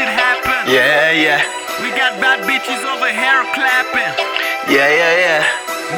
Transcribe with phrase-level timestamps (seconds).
[0.00, 0.64] shit happen.
[0.72, 1.40] Yeah, yeah,
[1.84, 4.12] We got bad bitches over here clapping.
[4.72, 5.40] yeah, yeah, yeah,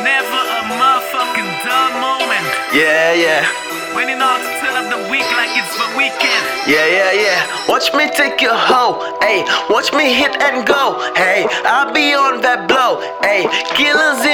[0.02, 2.46] Never a motherfucking dull moment.
[2.74, 3.46] yeah, yeah.
[3.94, 6.42] When you know to turn up the week like it's the weekend.
[6.66, 7.68] Yeah, yeah, yeah.
[7.68, 9.44] Watch me take your hoe, ayy.
[9.68, 11.44] Watch me hit and go, hey.
[11.68, 13.44] I'll be on that blow, ayy.
[13.76, 14.24] Killers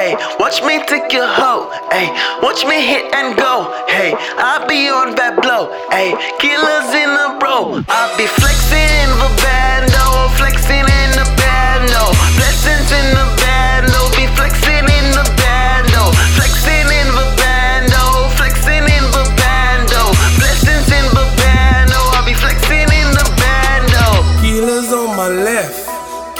[0.00, 0.16] ayy.
[0.40, 2.08] Watch me take your hoe, ayy.
[2.42, 4.16] Watch me hit and go, hey.
[4.40, 6.16] I'll be on that blow, ayy.
[6.40, 7.84] Killers in a row.
[7.88, 10.04] I'll be flexing in the bando,
[10.40, 12.02] flexing in the bando.
[12.38, 16.02] Blessings in the bando, be flexing in the bando,
[16.36, 18.04] flexing in the bando,
[18.40, 20.02] flexing in the bando.
[20.40, 24.04] Blessings in the bando, I'll be flexing in the bando.
[24.40, 25.84] Killers on my left,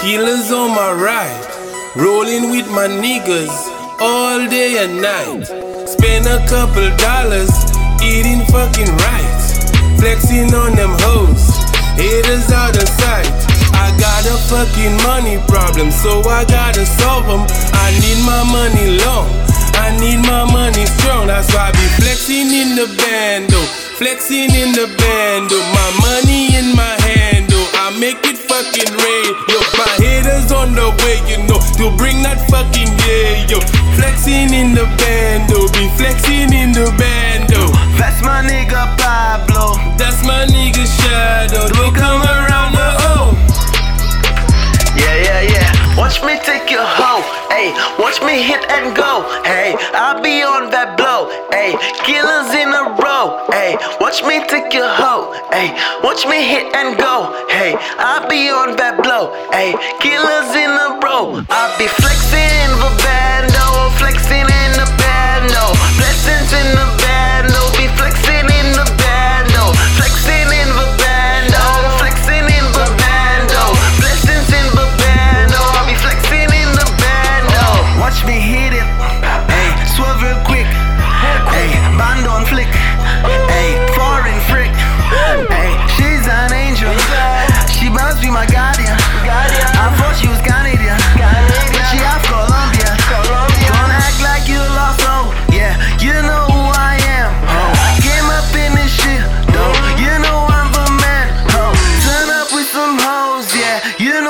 [0.01, 1.50] killers on my right.
[1.95, 3.51] Rolling with my niggas
[3.99, 5.43] all day and night.
[5.83, 7.51] Spend a couple dollars
[7.99, 9.41] eating fucking right.
[9.99, 11.51] Flexing on them hoes,
[11.99, 13.27] haters out of sight.
[13.75, 17.43] I got a fucking money problem, so I gotta solve them.
[17.75, 19.27] I need my money long,
[19.75, 21.27] I need my money strong.
[21.27, 23.59] That's why I be flexing in the bando,
[23.99, 25.59] flexing in the bando.
[25.75, 29.31] My money in my hand, oh, I make it fucking rain.
[29.51, 30.50] Yo, my haters
[35.81, 37.65] be flexing in the bando.
[37.97, 39.81] That's my nigga Pablo.
[39.97, 41.65] That's my nigga Shadow.
[41.73, 43.33] Don't come around the oh.
[44.93, 45.97] Yeah, yeah, yeah.
[45.97, 47.73] Watch me take your hoe, ayy.
[47.97, 49.73] Watch me hit and go, hey.
[49.93, 51.73] I'll be on that blow, ayy.
[52.05, 53.73] Killers in a row, ayy.
[53.99, 55.73] Watch me take your hoe, ayy.
[56.03, 57.73] Watch me hit and go, hey.
[57.97, 59.73] I'll be on that blow, ayy.
[59.99, 61.41] Killers in a row.
[61.49, 62.30] I'll be flexing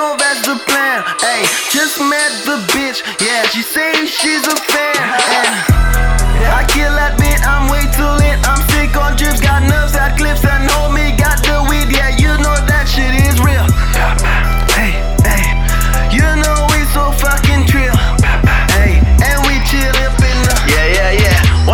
[0.01, 1.06] know that's the plan.
[1.22, 4.97] Hey, just met the bitch, yeah, she say she's a fan.
[6.41, 6.81] And I kill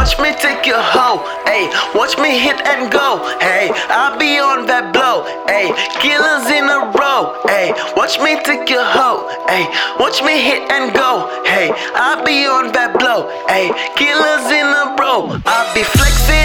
[0.07, 1.67] Watch me take your hoe, hey.
[1.93, 3.69] Watch me hit and go, hey.
[3.89, 5.67] I'll be on that blow, hey.
[5.99, 7.75] Killers in a row, hey.
[7.93, 9.67] Watch me take your hoe, hey.
[9.99, 11.73] Watch me hit and go, hey.
[11.93, 13.67] I'll be on that blow, hey.
[13.99, 15.35] Killers in a row.
[15.45, 16.36] I'll be flexing.